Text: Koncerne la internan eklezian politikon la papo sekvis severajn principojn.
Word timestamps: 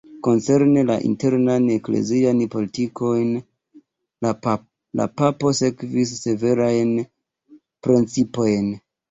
Koncerne 0.25 0.83
la 0.85 0.93
internan 1.09 1.67
eklezian 1.73 2.41
politikon 2.55 3.29
la 5.01 5.07
papo 5.21 5.53
sekvis 5.61 6.17
severajn 6.25 6.91
principojn. 7.89 8.75